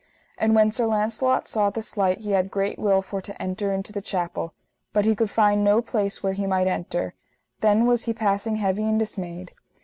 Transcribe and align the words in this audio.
And 0.35 0.55
when 0.55 0.71
Sir 0.71 0.87
Launcelot 0.87 1.47
saw 1.47 1.69
this 1.69 1.95
light 1.95 2.21
he 2.21 2.31
had 2.31 2.49
great 2.49 2.79
will 2.79 3.03
for 3.03 3.21
to 3.21 3.39
enter 3.39 3.71
into 3.71 3.93
the 3.93 4.01
chapel, 4.01 4.55
but 4.93 5.05
he 5.05 5.15
could 5.15 5.29
find 5.29 5.63
no 5.63 5.79
place 5.79 6.23
where 6.23 6.33
he 6.33 6.47
might 6.47 6.65
enter; 6.65 7.13
then 7.59 7.85
was 7.85 8.05
he 8.05 8.13
passing 8.15 8.55
heavy 8.55 8.81
and 8.89 8.97
dismayed. 8.97 9.51